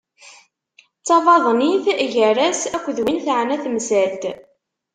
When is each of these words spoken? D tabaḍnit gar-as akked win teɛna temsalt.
D 0.99 1.03
tabaḍnit 1.07 1.85
gar-as 2.13 2.61
akked 2.75 2.97
win 3.03 3.19
teɛna 3.25 3.57
temsalt. 3.63 4.23